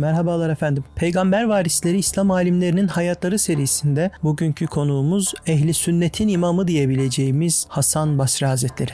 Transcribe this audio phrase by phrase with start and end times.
[0.00, 0.84] Merhabalar efendim.
[0.96, 8.90] Peygamber varisleri İslam alimlerinin hayatları serisinde bugünkü konuğumuz ehli sünnetin imamı diyebileceğimiz Hasan Basri Hazretleri.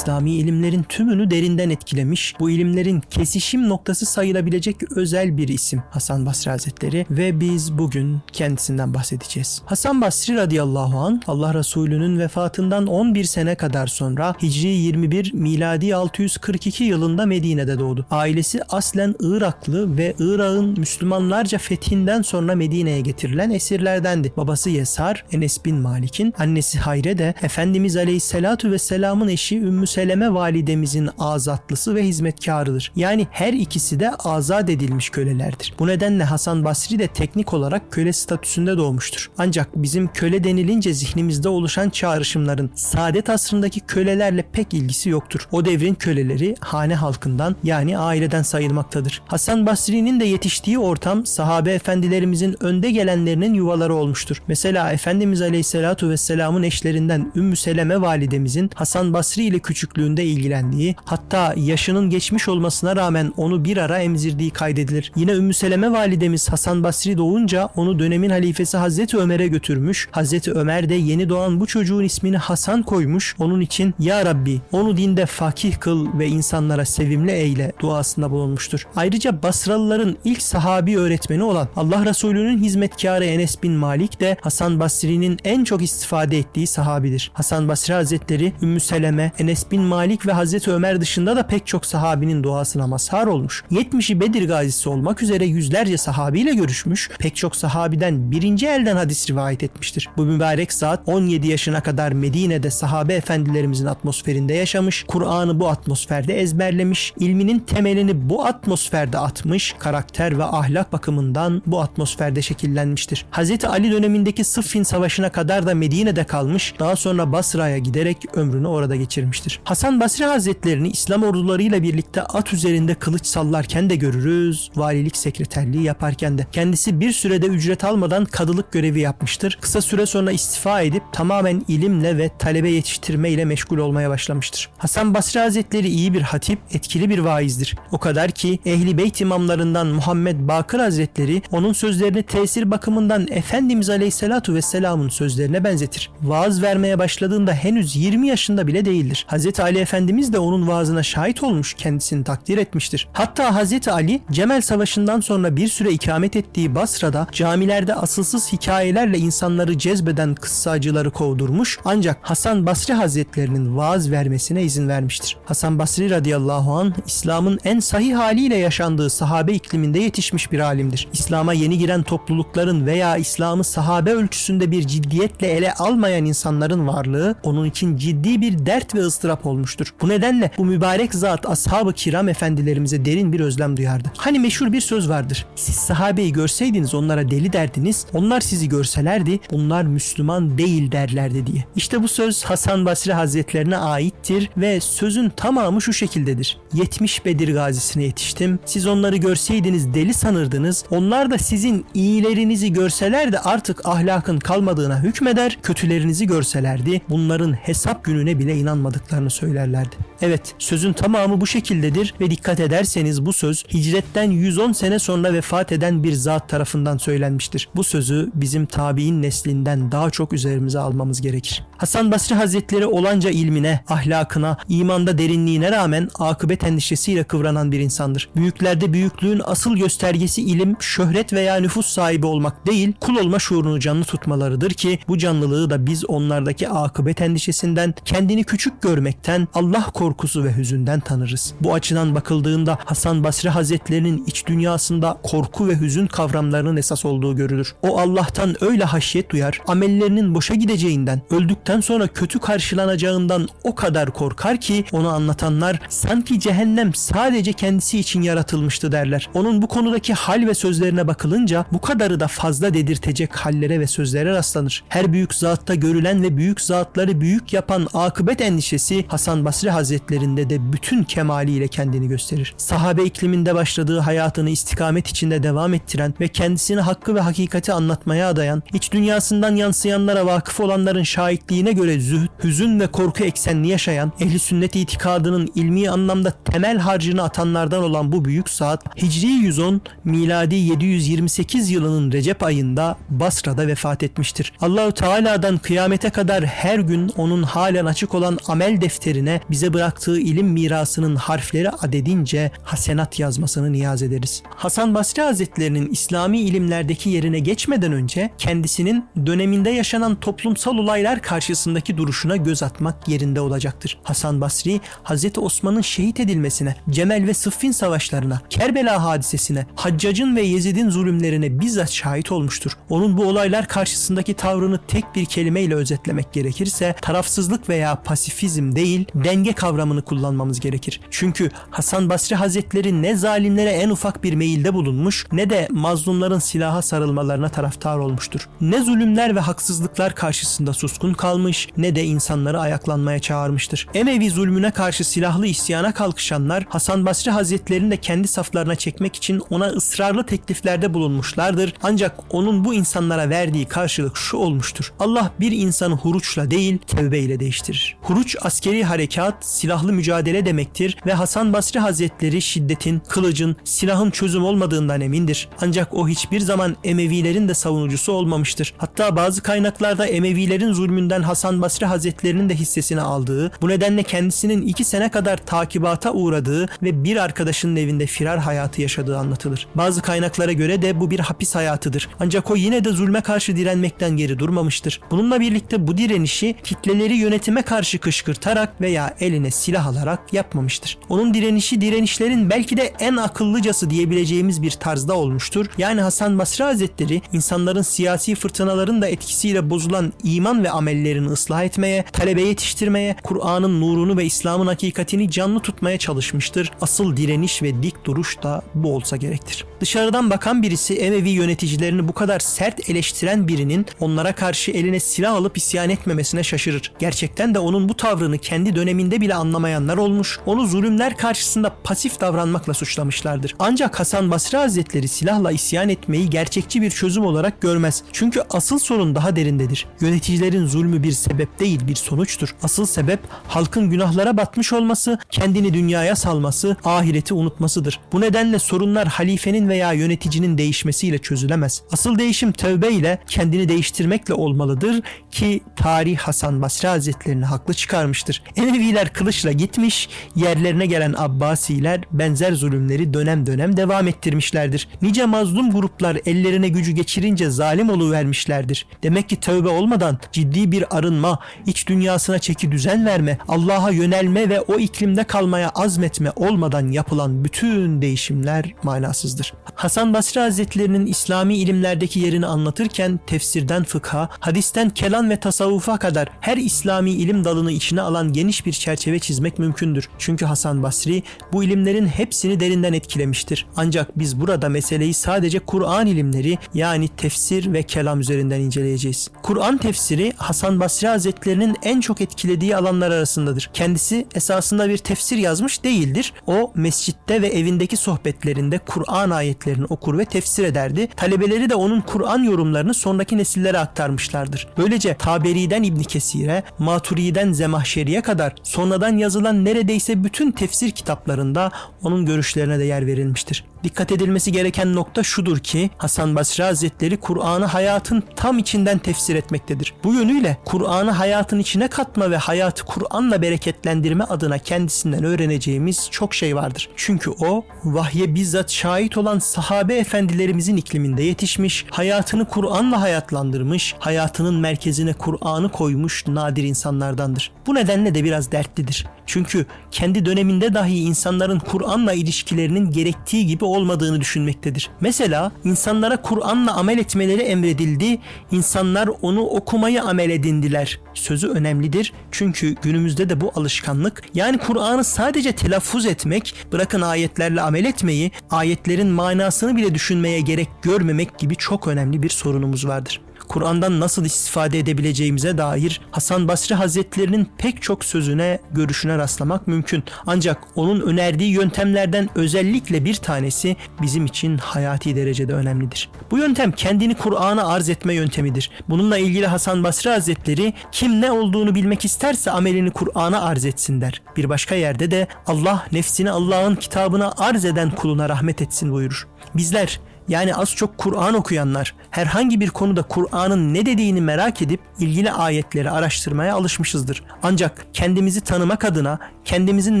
[0.06, 6.50] İslami ilimlerin tümünü derinden etkilemiş, bu ilimlerin kesişim noktası sayılabilecek özel bir isim Hasan Basri
[6.50, 9.62] Hazretleri ve biz bugün kendisinden bahsedeceğiz.
[9.66, 16.84] Hasan Basri radıyallahu an Allah Resulü'nün vefatından 11 sene kadar sonra Hicri 21 miladi 642
[16.84, 18.06] yılında Medine'de doğdu.
[18.10, 24.32] Ailesi aslen Iraklı ve Irak'ın Müslümanlarca fethinden sonra Medine'ye getirilen esirlerdendi.
[24.36, 31.10] Babası Yesar, Enes bin Malik'in, annesi Hayre de Efendimiz Aleyhisselatu Vesselam'ın eşi Ümmü Seleme validemizin
[31.18, 32.92] azatlısı ve hizmetkarıdır.
[32.96, 35.74] Yani her ikisi de azat edilmiş kölelerdir.
[35.78, 39.30] Bu nedenle Hasan Basri de teknik olarak köle statüsünde doğmuştur.
[39.38, 45.48] Ancak bizim köle denilince zihnimizde oluşan çağrışımların saadet asrındaki kölelerle pek ilgisi yoktur.
[45.52, 49.22] O devrin köleleri hane halkından yani aileden sayılmaktadır.
[49.26, 54.42] Hasan Basri'nin de yetiştiği ortam sahabe efendilerimizin önde gelenlerinin yuvaları olmuştur.
[54.48, 62.10] Mesela Efendimiz Aleyhisselatu Vesselam'ın eşlerinden Ümmü Seleme validemizin Hasan Basri ile küçüklüğünde ilgilendiği, hatta yaşının
[62.10, 65.12] geçmiş olmasına rağmen onu bir ara emzirdiği kaydedilir.
[65.16, 70.08] Yine Ümmü Seleme validemiz Hasan Basri doğunca onu dönemin halifesi Hazreti Ömer'e götürmüş.
[70.10, 73.36] Hazreti Ömer de yeni doğan bu çocuğun ismini Hasan koymuş.
[73.38, 78.86] Onun için Ya Rabbi onu dinde fakih kıl ve insanlara sevimli eyle duasında bulunmuştur.
[78.96, 85.38] Ayrıca Basralıların ilk sahabi öğretmeni olan Allah Resulü'nün hizmetkarı Enes bin Malik de Hasan Basri'nin
[85.44, 87.30] en çok istifade ettiği sahabidir.
[87.34, 91.86] Hasan Basri Hazretleri Ümmü Seleme, Enes bin Malik ve Hazreti Ömer dışında da pek çok
[91.86, 93.64] sahabinin duasına mazhar olmuş.
[93.70, 97.10] 70'i Bedir gazisi olmak üzere yüzlerce sahabiyle görüşmüş.
[97.18, 100.08] Pek çok sahabiden birinci elden hadis rivayet etmiştir.
[100.16, 105.04] Bu mübarek zat 17 yaşına kadar Medine'de sahabe efendilerimizin atmosferinde yaşamış.
[105.08, 107.12] Kur'an'ı bu atmosferde ezberlemiş.
[107.18, 109.74] ilminin temelini bu atmosferde atmış.
[109.78, 113.26] Karakter ve ahlak bakımından bu atmosferde şekillenmiştir.
[113.30, 116.74] Hazreti Ali dönemindeki Sıffin Savaşı'na kadar da Medine'de kalmış.
[116.78, 119.55] Daha sonra Basra'ya giderek ömrünü orada geçirmiştir.
[119.64, 124.70] Hasan Basri Hazretlerini İslam ordularıyla birlikte at üzerinde kılıç sallarken de görürüz.
[124.76, 126.46] Valilik sekreterliği yaparken de.
[126.52, 129.58] Kendisi bir sürede ücret almadan kadılık görevi yapmıştır.
[129.60, 134.68] Kısa süre sonra istifa edip tamamen ilimle ve talebe yetiştirme ile meşgul olmaya başlamıştır.
[134.78, 137.76] Hasan Basri Hazretleri iyi bir hatip, etkili bir vaizdir.
[137.92, 144.54] O kadar ki Ehli Beyt imamlarından Muhammed Bakır Hazretleri onun sözlerini tesir bakımından Efendimiz Aleyhisselatu
[144.54, 146.10] Vesselam'ın sözlerine benzetir.
[146.22, 149.26] Vaaz vermeye başladığında henüz 20 yaşında bile değildir.
[149.46, 153.08] Hazreti Ali Efendimiz de onun vaazına şahit olmuş, kendisini takdir etmiştir.
[153.12, 159.78] Hatta Hazreti Ali Cemel Savaşı'ndan sonra bir süre ikamet ettiği Basra'da camilerde asılsız hikayelerle insanları
[159.78, 165.36] cezbeden kıssacıları kovdurmuş ancak Hasan Basri Hazretlerinin vaaz vermesine izin vermiştir.
[165.44, 171.08] Hasan Basri radıyallahu an İslam'ın en sahih haliyle yaşandığı sahabe ikliminde yetişmiş bir alimdir.
[171.12, 177.64] İslam'a yeni giren toplulukların veya İslam'ı sahabe ölçüsünde bir ciddiyetle ele almayan insanların varlığı onun
[177.64, 179.94] için ciddi bir dert ve ıstırap olmuştur.
[180.00, 184.12] Bu nedenle bu mübarek zat ashab-ı kiram efendilerimize derin bir özlem duyardı.
[184.16, 185.46] Hani meşhur bir söz vardır.
[185.56, 191.64] Siz sahabeyi görseydiniz onlara deli derdiniz, onlar sizi görselerdi bunlar Müslüman değil derlerdi diye.
[191.76, 196.58] İşte bu söz Hasan Basri Hazretlerine aittir ve sözün tamamı şu şekildedir.
[196.74, 198.58] 70 Bedir gazisine yetiştim.
[198.64, 200.84] Siz onları görseydiniz deli sanırdınız.
[200.90, 205.58] Onlar da sizin iyilerinizi görselerdi artık ahlakın kalmadığına hükmeder.
[205.62, 209.96] Kötülerinizi görselerdi bunların hesap gününe bile inanmadıklarını söylerlerdi.
[210.22, 215.72] Evet sözün tamamı bu şekildedir ve dikkat ederseniz bu söz hicretten 110 sene sonra vefat
[215.72, 217.68] eden bir zat tarafından söylenmiştir.
[217.76, 221.64] Bu sözü bizim tabi'in neslinden daha çok üzerimize almamız gerekir.
[221.76, 228.28] Hasan Basri Hazretleri olanca ilmine, ahlakına, imanda derinliğine rağmen akıbet endişesiyle kıvranan bir insandır.
[228.36, 234.04] Büyüklerde büyüklüğün asıl göstergesi ilim, şöhret veya nüfus sahibi olmak değil, kul olma şuurunu canlı
[234.04, 240.56] tutmalarıdır ki bu canlılığı da biz onlardaki akıbet endişesinden, kendini küçük görmekten, Allah korkusu ve
[240.56, 241.54] hüzünden tanırız.
[241.60, 247.74] Bu açıdan bakıldığında Hasan Basri Hazretlerinin iç dünyasında korku ve hüzün kavramlarının esas olduğu görülür.
[247.82, 254.60] O Allah'tan öyle haşyet duyar, amellerinin boşa gideceğinden, öldükten sonra kötü karşılanacağından o kadar korkar
[254.60, 259.28] ki onu anlatanlar sanki cehennem sadece kendisi için yaratılmıştı derler.
[259.34, 264.30] Onun bu konudaki hal ve sözlerine bakılınca bu kadarı da fazla dedirtecek hallere ve sözlere
[264.30, 264.84] rastlanır.
[264.88, 270.50] Her büyük zatta görülen ve büyük zatları büyük yapan akıbet endişesi Hasan Basri Hazretleri Hazretlerinde
[270.50, 272.54] de bütün kemaliyle kendini gösterir.
[272.56, 278.62] Sahabe ikliminde başladığı hayatını istikamet içinde devam ettiren ve kendisini hakkı ve hakikati anlatmaya adayan,
[278.72, 284.76] iç dünyasından yansıyanlara vakıf olanların şahitliğine göre zühd, hüzün ve korku eksenli yaşayan, ehli sünnet
[284.76, 292.12] itikadının ilmi anlamda temel harcını atanlardan olan bu büyük saat, Hicri 110, miladi 728 yılının
[292.12, 294.52] Recep ayında Basra'da vefat etmiştir.
[294.60, 300.46] Allahu Teala'dan kıyamete kadar her gün onun halen açık olan amel defterine bize bıraktığı ilim
[300.46, 304.42] mirasının harfleri adedince hasenat yazmasını niyaz ederiz.
[304.56, 312.36] Hasan Basri Hazretlerinin İslami ilimlerdeki yerine geçmeden önce kendisinin döneminde yaşanan toplumsal olaylar karşısındaki duruşuna
[312.36, 313.98] göz atmak yerinde olacaktır.
[314.02, 320.90] Hasan Basri, Hazreti Osman'ın şehit edilmesine, Cemel ve Sıffin savaşlarına, Kerbela hadisesine, Haccac'ın ve Yezid'in
[320.90, 322.72] zulümlerine bizzat şahit olmuştur.
[322.90, 329.52] Onun bu olaylar karşısındaki tavrını tek bir kelimeyle özetlemek gerekirse tarafsızlık veya pasifizm değil denge
[329.76, 331.00] kavramını kullanmamız gerekir.
[331.10, 336.82] Çünkü Hasan Basri Hazretleri ne zalimlere en ufak bir meyilde bulunmuş ne de mazlumların silaha
[336.82, 338.48] sarılmalarına taraftar olmuştur.
[338.60, 343.88] Ne zulümler ve haksızlıklar karşısında suskun kalmış ne de insanları ayaklanmaya çağırmıştır.
[343.94, 349.66] Emevi zulmüne karşı silahlı isyana kalkışanlar Hasan Basri Hazretlerini de kendi saflarına çekmek için ona
[349.66, 351.74] ısrarlı tekliflerde bulunmuşlardır.
[351.82, 354.92] Ancak onun bu insanlara verdiği karşılık şu olmuştur.
[354.98, 357.96] Allah bir insanı huruçla değil tevbe değiştirir.
[358.02, 365.00] Huruç askeri harekat, silahlı mücadele demektir ve Hasan Basri Hazretleri şiddetin, kılıcın, silahın çözüm olmadığından
[365.00, 365.48] emindir.
[365.60, 368.74] Ancak o hiçbir zaman Emevilerin de savunucusu olmamıştır.
[368.78, 374.84] Hatta bazı kaynaklarda Emevilerin zulmünden Hasan Basri Hazretlerinin de hissesini aldığı, bu nedenle kendisinin iki
[374.84, 379.66] sene kadar takibata uğradığı ve bir arkadaşının evinde firar hayatı yaşadığı anlatılır.
[379.74, 382.08] Bazı kaynaklara göre de bu bir hapis hayatıdır.
[382.20, 385.00] Ancak o yine de zulme karşı direnmekten geri durmamıştır.
[385.10, 390.98] Bununla birlikte bu direnişi kitleleri yönetime karşı kışkırtarak veya eline silah alarak yapmamıştır.
[391.08, 395.66] Onun direnişi direnişlerin belki de en akıllıcası diyebileceğimiz bir tarzda olmuştur.
[395.78, 402.04] Yani Hasan Basri Hazretleri insanların siyasi fırtınaların da etkisiyle bozulan iman ve amellerini ıslah etmeye,
[402.12, 406.72] talebe yetiştirmeye, Kur'an'ın nurunu ve İslam'ın hakikatini canlı tutmaya çalışmıştır.
[406.80, 409.64] Asıl direniş ve dik duruş da bu olsa gerektir.
[409.80, 415.56] Dışarıdan bakan birisi Emevi yöneticilerini bu kadar sert eleştiren birinin onlara karşı eline silah alıp
[415.56, 416.92] isyan etmemesine şaşırır.
[416.98, 422.74] Gerçekten de onun bu tavrını kendi döneminde bile anlamayanlar olmuş, onu zulümler karşısında pasif davranmakla
[422.74, 423.54] suçlamışlardır.
[423.58, 428.02] Ancak Hasan Basri Hazretleri silahla isyan etmeyi gerçekçi bir çözüm olarak görmez.
[428.12, 429.86] Çünkü asıl sorun daha derindedir.
[430.00, 432.54] Yöneticilerin zulmü bir sebep değil bir sonuçtur.
[432.62, 438.00] Asıl sebep halkın günahlara batmış olması, kendini dünyaya salması, ahireti unutmasıdır.
[438.12, 441.82] Bu nedenle sorunlar halifenin veya yöneticinin değişmesiyle çözülemez.
[441.92, 448.42] Asıl değişim tövbe ile kendini değiştirmekle olmalıdır ki tarih Hasan Basri Hazretlerini haklı çıkarmıştır.
[448.56, 454.88] Emeviler kılıçla gitmiş, yerlerine gelen Abbasiler benzer zulümleri dönem dönem devam ettirmişlerdir.
[455.02, 458.86] Nice mazlum gruplar ellerine gücü geçirince zalim oluvermişlerdir.
[459.02, 464.60] Demek ki tövbe olmadan ciddi bir arınma, iç dünyasına çeki düzen verme, Allah'a yönelme ve
[464.60, 469.52] o iklimde kalmaya azmetme olmadan yapılan bütün değişimler manasızdır.
[469.74, 476.56] Hasan Basri Hazretlerinin İslami ilimlerdeki yerini anlatırken tefsirden fıkha, hadisten kelam ve tasavvufa kadar her
[476.56, 480.08] İslami ilim dalını içine alan geniş bir çerçeve çizmek mümkündür.
[480.18, 481.22] Çünkü Hasan Basri
[481.52, 483.66] bu ilimlerin hepsini derinden etkilemiştir.
[483.76, 489.30] Ancak biz burada meseleyi sadece Kur'an ilimleri yani tefsir ve kelam üzerinden inceleyeceğiz.
[489.42, 493.70] Kur'an tefsiri Hasan Basri Hazretlerinin en çok etkilediği alanlar arasındadır.
[493.74, 496.32] Kendisi esasında bir tefsir yazmış değildir.
[496.46, 501.08] O mescitte ve evindeki sohbetlerinde Kur'an ayetlerini okur ve tefsir ederdi.
[501.16, 504.68] Talebeleri de onun Kur'an yorumlarını sonraki nesillere aktarmışlardır.
[504.78, 511.70] Böylece Taberi'den İbn Kesir'e, Maturi'den Zemahşeri'ye kadar sonradan yazılan neredeyse bütün tefsir kitaplarında
[512.02, 513.64] onun görüşlerine de yer verilmiştir.
[513.86, 519.94] Dikkat edilmesi gereken nokta şudur ki Hasan Basri Hazretleri Kur'an'ı hayatın tam içinden tefsir etmektedir.
[520.04, 526.56] Bu yönüyle Kur'an'ı hayatın içine katma ve hayatı Kur'an'la bereketlendirme adına kendisinden öğreneceğimiz çok şey
[526.56, 526.88] vardır.
[526.96, 535.12] Çünkü o vahye bizzat şahit olan sahabe efendilerimizin ikliminde yetişmiş, hayatını Kur'an'la hayatlandırmış, hayatının merkezine
[535.12, 537.52] Kur'an'ı koymuş nadir insanlardandır.
[537.66, 539.06] Bu nedenle de biraz dertlidir.
[539.26, 544.90] Çünkü kendi döneminde dahi insanların Kur'an'la ilişkilerinin gerektiği gibi olmadığını düşünmektedir.
[545.00, 548.18] Mesela insanlara Kur'an'la amel etmeleri emredildi,
[548.52, 551.00] insanlar onu okumayı amel edindiler.
[551.14, 557.84] Sözü önemlidir çünkü günümüzde de bu alışkanlık yani Kur'an'ı sadece telaffuz etmek, bırakın ayetlerle amel
[557.84, 563.20] etmeyi, ayetlerin manasını bile düşünmeye gerek görmemek gibi çok önemli bir sorunumuz vardır.
[563.48, 570.04] Kur'an'dan nasıl istifade edebileceğimize dair Hasan Basri Hazretlerinin pek çok sözüne, görüşüne rastlamak mümkün.
[570.26, 576.10] Ancak onun önerdiği yöntemlerden özellikle bir tanesi bizim için hayati derecede önemlidir.
[576.30, 578.70] Bu yöntem kendini Kur'an'a arz etme yöntemidir.
[578.88, 584.22] Bununla ilgili Hasan Basri Hazretleri kim ne olduğunu bilmek isterse amelini Kur'an'a arz etsin der.
[584.36, 589.26] Bir başka yerde de Allah nefsini Allah'ın kitabına arz eden kuluna rahmet etsin buyurur.
[589.54, 595.32] Bizler yani az çok Kur'an okuyanlar herhangi bir konuda Kur'an'ın ne dediğini merak edip ilgili
[595.32, 597.22] ayetleri araştırmaya alışmışızdır.
[597.42, 600.00] Ancak kendimizi tanımak adına kendimizin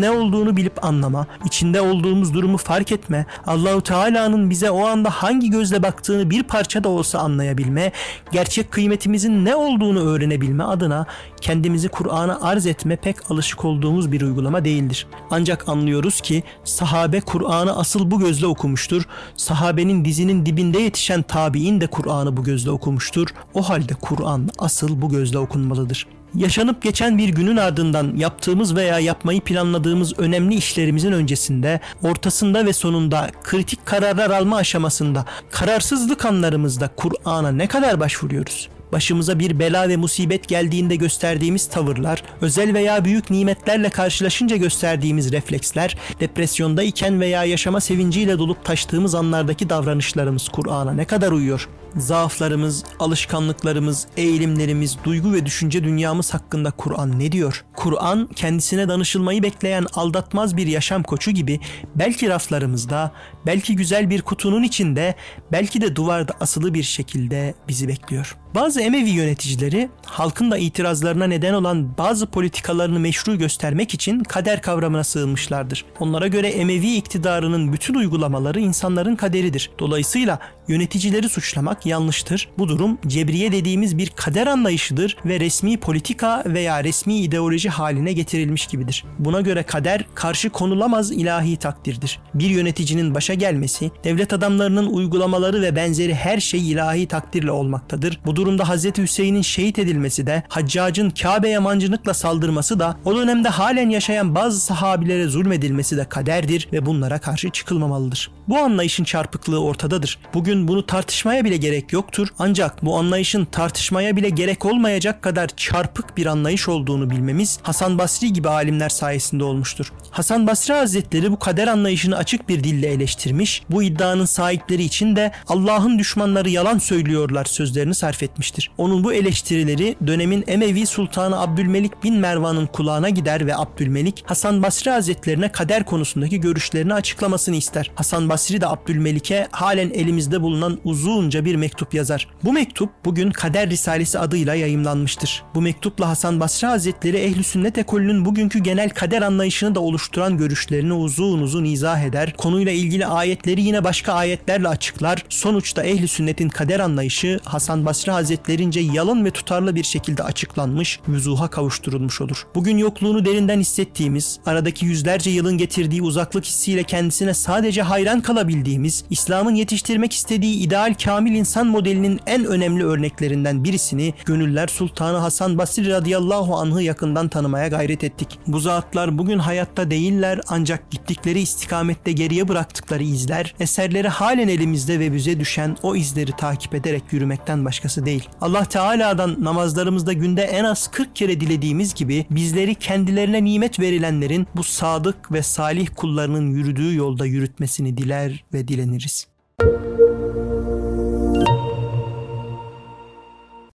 [0.00, 5.50] ne olduğunu bilip anlama, içinde olduğumuz durumu fark etme, Allahu Teala'nın bize o anda hangi
[5.50, 7.92] gözle baktığını bir parça da olsa anlayabilme,
[8.32, 11.06] gerçek kıymetimizin ne olduğunu öğrenebilme adına
[11.46, 15.06] kendimizi Kur'an'a arz etme pek alışık olduğumuz bir uygulama değildir.
[15.30, 19.02] Ancak anlıyoruz ki sahabe Kur'an'ı asıl bu gözle okumuştur.
[19.36, 23.28] Sahabenin dizinin dibinde yetişen tabi'in de Kur'an'ı bu gözle okumuştur.
[23.54, 26.06] O halde Kur'an asıl bu gözle okunmalıdır.
[26.34, 33.30] Yaşanıp geçen bir günün ardından yaptığımız veya yapmayı planladığımız önemli işlerimizin öncesinde, ortasında ve sonunda,
[33.42, 38.68] kritik kararlar alma aşamasında, kararsızlık anlarımızda Kur'an'a ne kadar başvuruyoruz?
[38.92, 45.96] Başımıza bir bela ve musibet geldiğinde gösterdiğimiz tavırlar, özel veya büyük nimetlerle karşılaşınca gösterdiğimiz refleksler,
[46.20, 51.68] depresyondayken veya yaşama sevinciyle dolup taştığımız anlardaki davranışlarımız Kur'an'a ne kadar uyuyor?
[51.96, 57.64] Zaaflarımız, alışkanlıklarımız, eğilimlerimiz, duygu ve düşünce dünyamız hakkında Kur'an ne diyor?
[57.76, 61.60] Kur'an kendisine danışılmayı bekleyen aldatmaz bir yaşam koçu gibi
[61.94, 63.12] belki raflarımızda,
[63.46, 65.14] belki güzel bir kutunun içinde,
[65.52, 68.36] belki de duvarda asılı bir şekilde bizi bekliyor.
[68.54, 75.04] Bazı Emevi yöneticileri halkın da itirazlarına neden olan bazı politikalarını meşru göstermek için kader kavramına
[75.04, 75.84] sığınmışlardır.
[76.00, 79.70] Onlara göre Emevi iktidarının bütün uygulamaları insanların kaderidir.
[79.78, 82.48] Dolayısıyla yöneticileri suçlamak yanlıştır.
[82.58, 88.66] Bu durum cebriye dediğimiz bir kader anlayışıdır ve resmi politika veya resmi ideoloji haline getirilmiş
[88.66, 89.04] gibidir.
[89.18, 92.18] Buna göre kader karşı konulamaz ilahi takdirdir.
[92.34, 98.20] Bir yöneticinin başa gelmesi, devlet adamlarının uygulamaları ve benzeri her şey ilahi takdirle olmaktadır.
[98.26, 98.98] Bu durumda Hz.
[98.98, 105.26] Hüseyin'in şehit edilmesi de, Haccac'ın Kabe'ye mancınıkla saldırması da, o dönemde halen yaşayan bazı sahabilere
[105.26, 108.30] zulmedilmesi de kaderdir ve bunlara karşı çıkılmamalıdır.
[108.48, 110.18] Bu anlayışın çarpıklığı ortadadır.
[110.34, 112.28] Bugün bunu tartışmaya bile gerek yoktur.
[112.38, 118.32] Ancak bu anlayışın tartışmaya bile gerek olmayacak kadar çarpık bir anlayış olduğunu bilmemiz Hasan Basri
[118.32, 119.92] gibi alimler sayesinde olmuştur.
[120.10, 123.62] Hasan Basri Hazretleri bu kader anlayışını açık bir dille eleştirmiş.
[123.70, 128.55] Bu iddianın sahipleri için de Allah'ın düşmanları yalan söylüyorlar sözlerini sarf etmiştir.
[128.78, 134.90] Onun bu eleştirileri dönemin Emevi Sultanı Abdülmelik bin Mervan'ın kulağına gider ve Abdülmelik Hasan Basri
[134.90, 137.90] Hazretlerine kader konusundaki görüşlerini açıklamasını ister.
[137.94, 142.28] Hasan Basri de Abdülmelik'e halen elimizde bulunan uzunca bir mektup yazar.
[142.44, 145.42] Bu mektup bugün Kader Risalesi adıyla yayımlanmıştır.
[145.54, 150.92] Bu mektupla Hasan Basri Hazretleri Ehl-i Sünnet ekolünün bugünkü genel kader anlayışını da oluşturan görüşlerini
[150.92, 152.34] uzun uzun izah eder.
[152.36, 155.24] Konuyla ilgili ayetleri yine başka ayetlerle açıklar.
[155.28, 158.12] Sonuçta Ehl-i Sünnet'in kader anlayışı Hasan Basri
[158.46, 162.46] Hazretlerince yalın ve tutarlı bir şekilde açıklanmış, vüzuha kavuşturulmuş olur.
[162.54, 169.54] Bugün yokluğunu derinden hissettiğimiz, aradaki yüzlerce yılın getirdiği uzaklık hissiyle kendisine sadece hayran kalabildiğimiz, İslam'ın
[169.54, 176.56] yetiştirmek istediği ideal kamil insan modelinin en önemli örneklerinden birisini Gönüller Sultanı Hasan Basri radıyallahu
[176.56, 178.38] anh'ı yakından tanımaya gayret ettik.
[178.46, 185.12] Bu zatlar bugün hayatta değiller ancak gittikleri istikamette geriye bıraktıkları izler, eserleri halen elimizde ve
[185.12, 188.28] bize düşen o izleri takip ederek yürümekten başkası değil.
[188.40, 194.64] Allah Teala'dan namazlarımızda günde en az 40 kere dilediğimiz gibi bizleri kendilerine nimet verilenlerin bu
[194.64, 199.26] sadık ve salih kullarının yürüdüğü yolda yürütmesini diler ve dileniriz.